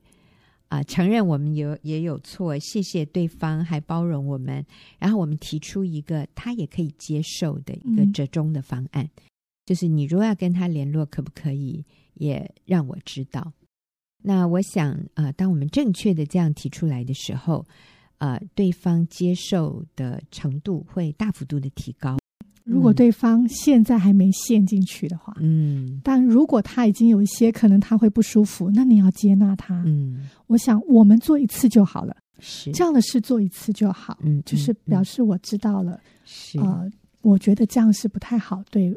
[0.67, 4.65] 啊，承认我们有也有错，谢谢对方还包容我们，
[4.99, 9.21] 然后我们提出一个他也可以接受的一个折中的方案，嗯、
[9.65, 13.53] 就是你如果要跟他联络，可不可以也让我知道？
[14.23, 17.63] 那我想啊、呃，当我们正确的这样提出来的时候，
[18.17, 22.17] 呃，对方接受的程度会大幅度的提高。
[22.65, 29.83] 如果对方现在还没陷进去的话，嗯，但如果他已经有一些可能他会不舒服，那你要接纳他。
[29.85, 34.17] 嗯，我想我们做一次就好了，是这样的事做一次就好。
[34.23, 35.99] 嗯，就是表示我知道了。
[36.25, 38.91] 是啊，呃，我觉得这样是不太好，对，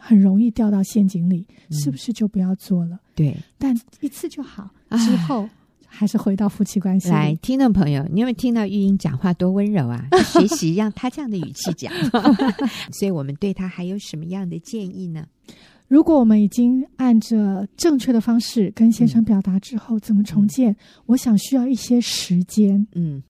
[0.00, 2.98] 很容易掉到陷阱里，嗯，是不是就不要做了？
[3.14, 5.48] 对，但一次就好，之后。
[5.88, 7.08] 还是回到夫妻关系。
[7.08, 10.06] 来，听众朋友，你有没有听到玉英讲话多温柔啊？
[10.32, 11.92] 学习让她这样的语气讲。
[12.92, 15.26] 所以我们对她还有什么样的建议呢？
[15.88, 20.76] 如果我们已经按着正确的方式跟先生表达之后，嗯、怎么重建、嗯？
[21.06, 22.84] 我想需要一些时间。
[22.96, 23.22] 嗯，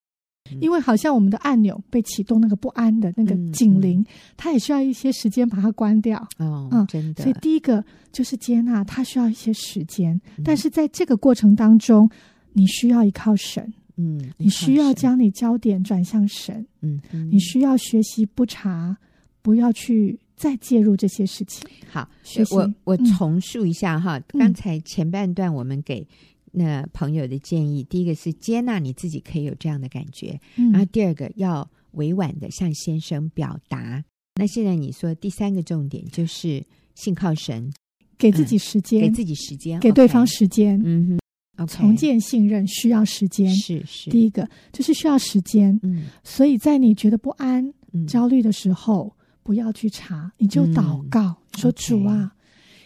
[0.60, 4.06] 因为好像我们的按钮被启动，那个不安的那个警铃、嗯，
[4.38, 6.18] 它也需要一些时间把它关掉。
[6.38, 7.22] 哦，嗯，真的。
[7.22, 10.42] 所以第一个就是接纳，它需要一些时间、嗯。
[10.42, 12.10] 但是在这个过程当中。
[12.56, 16.98] 你需要依靠神，嗯，你需要将你焦点转向神，嗯，
[17.30, 18.96] 你需要学习不查，
[19.42, 21.68] 不要去再介入这些事情。
[21.90, 26.06] 好，学习我我重述一下哈、嗯，刚才前半段我们给
[26.52, 34.02] 那朋友的建议，第一个是接纳你自己可以有这样的感觉，嗯、然后第二个要委婉的向先生表达。
[34.36, 36.64] 那现在你说第三个重点就是
[36.94, 37.70] 信靠神，
[38.16, 40.80] 给自己时间，嗯、给自己时间，给对方时间。
[40.82, 41.18] 嗯哼，
[41.64, 44.10] 重建信任需要时间，是是。
[44.10, 45.78] 第一个就是需要时间。
[45.82, 52.30] 嗯，所以在你觉得不安、嗯、焦虑的时候，不要去查，你就祷告，嗯、说主啊。
[52.32, 52.36] Okay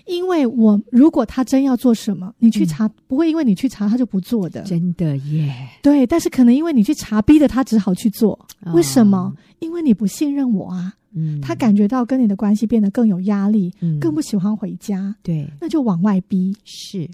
[0.07, 5.55] 因为我如果他真要做什么，你去查、嗯、不会因为你去查他就不做的，真的耶。
[5.83, 8.33] 对，但是可能因为你去查，逼得他只好去做。
[8.63, 9.33] 哦、为什么？
[9.61, 10.95] 因为你不信任我啊。
[11.13, 15.15] 嗯，他感觉到跟你的关系变得更有压力，嗯、更不喜欢回家。
[15.23, 16.57] 对，那就往外逼。
[16.65, 17.09] 是。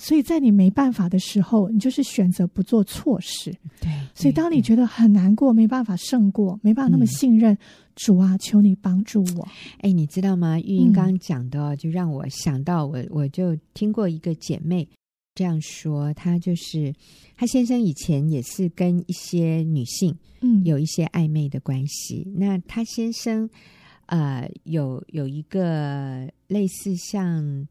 [0.00, 3.52] 所以在你没办法的时候，你就是选择不做错事。
[3.80, 7.58] 对，所以当你觉得很难过，没办法胜过，没办法那么信任、嗯、
[7.96, 9.48] 主啊，求你帮助我。
[9.80, 10.56] 哎，你知道吗？
[10.60, 14.88] 玉英刚刚讲的，就让我想到我，我我就听过一个姐妹
[15.34, 16.94] 这样说，她就是
[17.36, 22.22] 她先生以前也是跟一些女性嗯有一些暧昧的关系。
[22.26, 23.50] 嗯、那她先生
[24.06, 27.66] 呃有有一个类似像。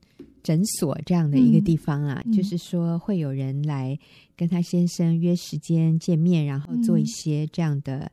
[0.48, 4.00] 诊所这样的一个地方啊，嗯、就是说会有人来
[4.34, 8.10] 跟他先生约时间见面，然后做一些这样的、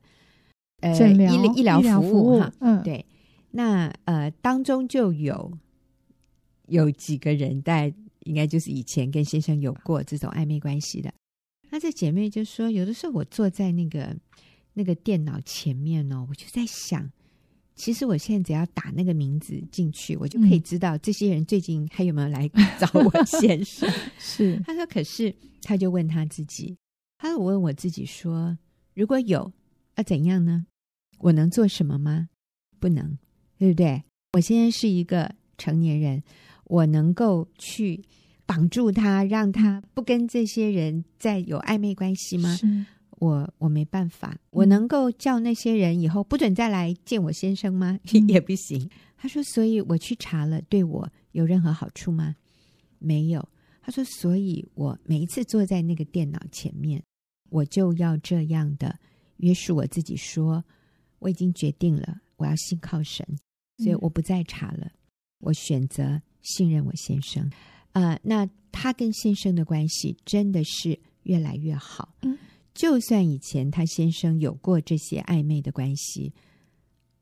[0.80, 2.52] 嗯、呃医疗医疗服务哈。
[2.58, 3.06] 嗯，对。
[3.52, 5.56] 那呃当中就有
[6.66, 7.94] 有几个人在，
[8.24, 11.14] 应该就是以前跟先生有过这种暧昧关系的。
[11.70, 14.16] 那这姐妹就说，有的时候我坐在那个
[14.72, 17.08] 那个电脑前面呢、哦，我就在想。
[17.74, 23.90] 其实我现在只要打那个名字进去，我就可以知道这些人最近还有没有来找我先生。
[24.18, 26.76] 是，他说，可是他就问他自己，
[27.18, 28.56] 他说我问我自己说，
[28.94, 29.52] 如果有，
[29.96, 30.66] 要怎样呢？
[31.18, 32.28] 我能做什么吗？
[32.78, 33.18] 不能，
[33.58, 34.02] 对不对？
[34.34, 36.22] 我现在是一个成年人，
[36.64, 38.04] 我能够去
[38.46, 42.56] 绑住他，让他不跟这些人再有暧昧关系吗？
[43.18, 43.24] 是。
[43.24, 47.98] 我我没办法，我能够叫那些人以后不准再来见我先生吗？
[48.12, 48.90] 嗯、也不行。
[49.16, 52.36] 他说，所以我去查了，对我有任何好处吗？
[52.98, 53.48] 没有。
[53.80, 57.02] 他说，所以我每一次坐在那个电脑前面，
[57.50, 58.98] 我就要这样的
[59.38, 60.64] 约束我自己说，说
[61.20, 63.26] 我已经决定了，我要信靠神，
[63.78, 64.90] 所以我不再查了，
[65.38, 67.48] 我选择信任我先生。
[67.92, 72.14] 啊、呃，那他跟先生的关系真的是越来越好。
[72.22, 72.36] 嗯。
[72.74, 76.32] 就算以前她先生有过这些暧昧的关系，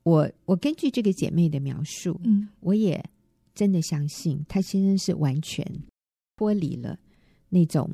[0.02, 3.04] 我我根据这个姐妹的描述，嗯，我也
[3.54, 5.64] 真的相信她先生是完全
[6.36, 6.98] 脱离了
[7.50, 7.88] 那种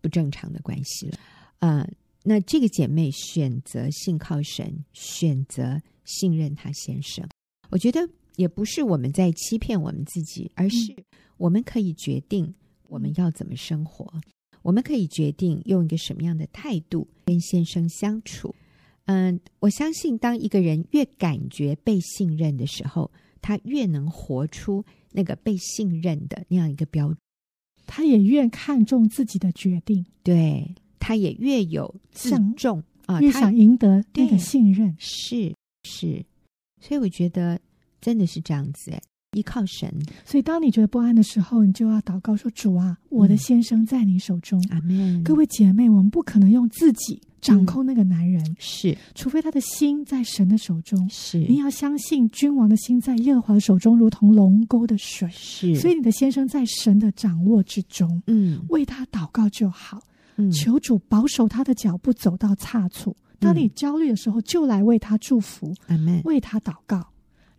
[0.00, 1.18] 不正常的关系了。
[1.58, 1.90] 啊、呃，
[2.24, 7.28] 那这个姐妹选择信靠神，选择信任她先生，
[7.68, 10.96] 我觉得也不是我们在欺骗我们自己，而是
[11.36, 12.54] 我们可以决定
[12.88, 14.10] 我们要怎么生活。
[14.66, 18.52] 我们可以决定用一个什么样的态度跟先生相处。
[19.04, 23.08] 嗯，我相信，当一个人越感觉被信任的时候，
[23.40, 27.16] 他越能活出那个被信任的那样一个标准。
[27.86, 34.92] 他也越看重自己的决定，对，他也越有自重啊，越想赢得那个信任。
[34.98, 36.26] 是是，
[36.82, 37.60] 所以我觉得
[38.00, 39.00] 真的是这样子诶。
[39.36, 39.92] 依靠神，
[40.24, 45.22] 所以当你觉得不安的时候，你就要祷告说：“主啊，我的先生在你手中。”阿门。
[45.22, 51.06] 各位姐妹，我们不可能用自己掌控那个男人，嗯、是，除非他的心在神的手中。
[51.10, 55.28] 是，你要相信君王的心在耶和华的手中，如同龙沟的水。
[55.30, 58.22] 是，所以你的先生在神的掌握之中。
[58.26, 60.00] 嗯，为他祷告就好。
[60.36, 63.14] 嗯，求主保守他的脚步走到差处。
[63.38, 65.74] 当你焦虑的时候，就来为他祝福。
[65.88, 66.22] 阿门。
[66.24, 67.06] 为他祷告。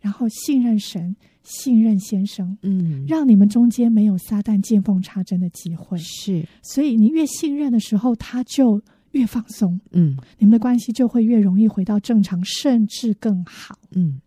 [0.00, 1.16] 然后信任神，
[1.50, 5.96] 信任先生，嗯，让你们中间没有撒旦见缝插针的机会。
[5.96, 8.82] 是，所以你越信任的时候，他就
[9.12, 14.20] 越放松，嗯，你们的关系就会越容易回到正常，甚至更好，嗯。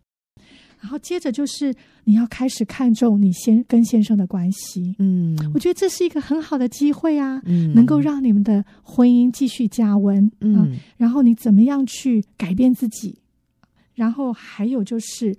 [0.80, 13.16] 然后接着就是你要开始看重你先跟先生的关系，嗯，我觉得这是一个很好的机会啊，嗯，能够让你们的婚姻继续加温，嗯，嗯，然后你怎么样去改变自己，
[13.94, 15.32] 然后还有就是。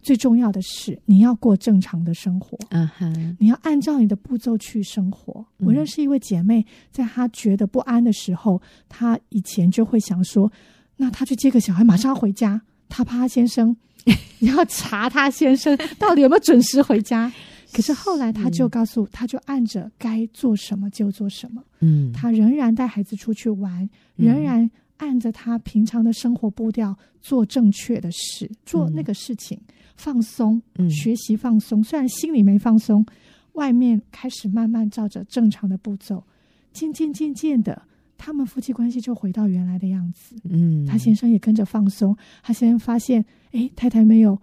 [0.00, 2.58] 最重要的是，你要过正常的生活。
[2.70, 5.44] 嗯哼，你要按照你的步骤去生活。
[5.58, 10.50] 嗯、我认识一位姐妹，在她觉得不安的时候，她以前就会想说
[10.96, 13.76] ：“那她去接个小孩，马上要回家。”她怕她先生，
[14.38, 17.30] 你要查她先生到底有没有准时回家。
[17.70, 21.62] 可是后来，她就告诉，她就按着该做什么就做什么。
[21.80, 23.86] 嗯，她仍然带孩子出去玩，
[24.16, 29.58] 仍然按着他平常的生活步调做正确的事，做那个事情。
[29.96, 31.80] 放松，学习放松。
[31.80, 33.04] 嗯、虽然心里没放松，
[33.54, 36.22] 外面开始慢慢照着正常的步骤，
[36.72, 37.82] 渐渐渐渐的，
[38.16, 40.36] 他们夫妻关系就回到原来的样子。
[40.48, 42.16] 嗯，他先生也跟着放松。
[42.44, 44.40] 他先生发现，哎，太太没有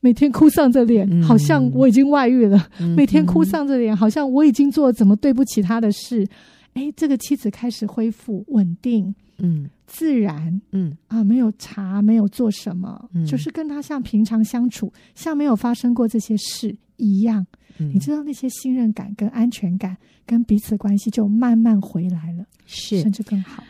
[0.00, 2.66] 每天哭丧着脸，嗯、好像我已经外遇了。
[2.80, 6.26] 嗯、每天哭丧着脸，好像我已经做了怎么对不起他的事。
[6.72, 9.14] 哎，这个妻子开始恢复稳定。
[9.38, 9.68] 嗯。
[9.88, 17.46] 自然，嗯啊，没有查，没有做什么，嗯、就是跟他像平常相处，像没有发生过这些事一样。
[17.78, 23.62] 嗯、你知道那些信任感跟安全感跟彼此关系就慢慢回来了，是甚至更好。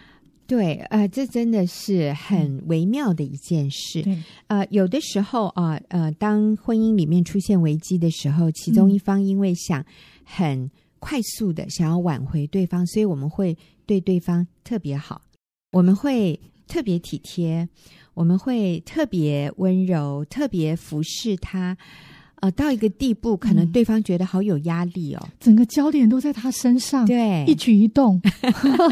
[0.47, 4.01] 对，呃，这真的是很微妙的一件事。
[4.03, 9.85] 对，呃，有的时候啊，呃，当婚姻里面出现危机的时候，其中一方因为想
[10.25, 13.55] 很快速的想要挽回对方，所以我们会
[13.85, 15.21] 对对方特别好。
[15.73, 17.69] 我们会特别体贴，
[18.15, 21.77] 我们会特别温柔，特别服侍他，
[22.37, 28.21] 呃，到一个地步，可能对方觉得好有压力哦，整个焦点都在他身上，对，一举一动，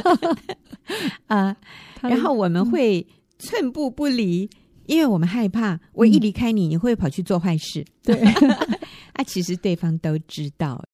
[1.27, 1.57] 啊，
[2.03, 3.07] 然后我们会
[3.39, 4.49] 寸步不离，
[4.87, 8.21] 因为我们害怕，我一离开你，你会跑去做坏事，对，
[9.15, 10.85] 啊，其实对方都知道。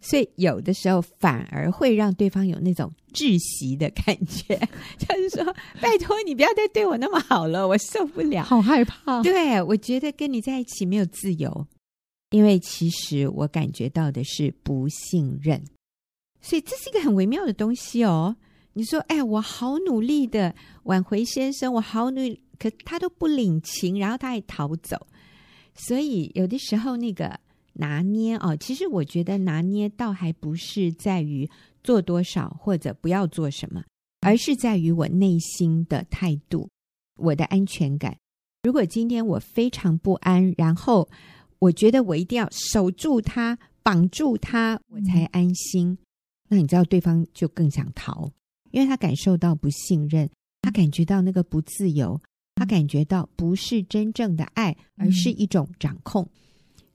[0.00, 4.56] 所以有的时候反而会让对方有那种窒息的感觉，
[4.96, 9.20] 就是说，拜托你不要再对我那么好了，我受不了，好害怕。
[9.24, 11.66] 对，我觉得跟你在一起没有自由，
[12.30, 15.64] 因为其实我感觉到的是不信任，
[16.40, 18.36] 所以这是一个很微妙的东西哦。
[18.74, 25.08] 你说，哎，我好努力的挽回先生，我好努力，可他都不领情，然后他还逃走，
[25.74, 27.40] 所以有的时候那个。
[27.78, 31.48] 拿捏哦，其实我觉得拿捏倒还不是在于
[31.82, 33.82] 做多少或者不要做什么，
[34.20, 36.68] 而是在于我内心的态度，
[37.16, 38.16] 我的安全感。
[38.64, 41.08] 如果今天我非常不安，然后
[41.60, 45.96] 我觉得我一定要守住他，绑住他，我才安心。
[46.48, 48.28] 那你知道对方就更想逃，
[48.72, 50.28] 因为他感受到不信任，
[50.62, 52.20] 他感觉到那个不自由，
[52.56, 56.28] 他感觉到不是真正的爱，而是一种掌控。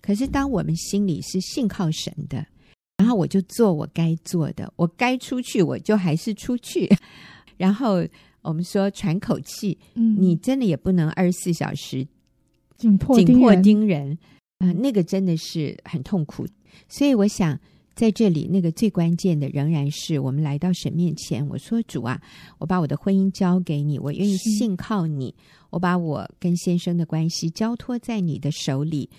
[0.06, 2.46] 可是，当我们心里是信靠神的，
[2.98, 6.92] 然后我就做我该做的，我该出去我就还是出去。
[7.56, 8.06] 然后
[8.42, 12.06] 我们说喘口气，嗯，你真的也不能二十四小时
[12.76, 14.12] 紧迫紧迫盯人
[14.58, 16.46] 啊，呃，那个真的是很痛苦。
[16.90, 17.58] 所以我想
[17.96, 22.22] 在这里，那个最关键的仍然是我们来到神面前，我说主啊，
[22.58, 25.34] 我把我的婚姻交给你，我愿意信靠你，
[25.70, 29.10] 我把我跟先生的关系交托在你的手里。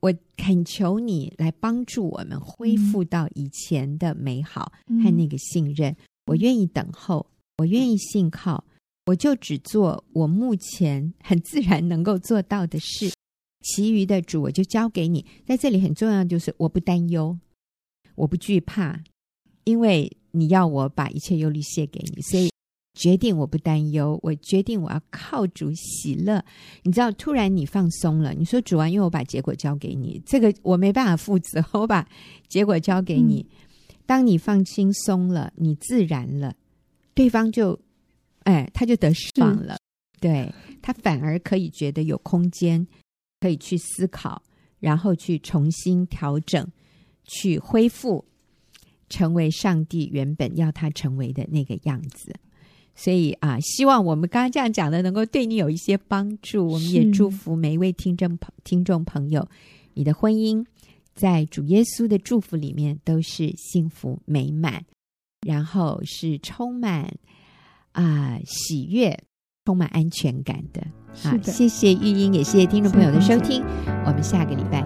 [0.00, 4.72] 我恳求你来帮助我们恢复到以前的美好
[5.04, 5.92] 和那个信任。
[5.92, 5.96] 嗯、
[6.26, 7.26] 我愿意等候，
[7.58, 8.64] 我愿意信靠，
[9.06, 13.12] 我就只做我目前很自然能够做到的事，
[13.62, 15.24] 其余的主我就交给你。
[15.44, 17.38] 在这里很重要就是我不担忧，
[18.14, 19.02] 我不惧怕，
[19.64, 22.50] 因为你要我把一切忧虑卸给你，所以。
[22.92, 26.44] 决定我不担忧，我决定我要靠主喜乐。
[26.82, 32.06] 你知道，突然你放松了，你说主啊，因为我把结果交给你，这个我没办法负责，我把
[32.48, 33.46] 结果交给你。
[33.48, 36.54] 嗯、当你放轻松了，你自然了，
[37.14, 37.78] 对方就
[38.42, 39.78] 哎，他就得释放了，
[40.20, 42.86] 对，他反而可以觉得有空间，
[43.40, 44.42] 可以去思考，
[44.80, 46.66] 然后去重新调整，
[47.24, 48.24] 去恢复，
[49.08, 52.34] 成为上帝原本要他成为的那个样子。
[53.02, 56.66] 所以啊，希望我们刚刚这样讲的能够对你有一些帮助。
[56.66, 59.48] 我们也祝福每一位听众朋听众朋友，
[59.94, 60.62] 你的婚姻
[61.14, 64.84] 在主耶稣的祝福里面都是幸福美满，
[65.46, 67.04] 然后是充满
[67.92, 69.18] 啊、呃、喜悦、
[69.64, 70.86] 充满安全感的。
[71.14, 73.62] 好，谢谢玉英，也谢谢听众朋友的收听。
[74.04, 74.82] 我们下个礼拜